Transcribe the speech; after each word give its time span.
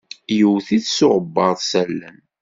Iwwet-it 0.37 0.85
s 0.87 0.99
uɣwebbaṛ 1.05 1.55
s 1.69 1.71
allen. 1.83 2.17